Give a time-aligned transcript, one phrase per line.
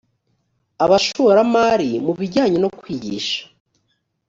[0.83, 3.39] abashoramari mu bijyanye no kwigisha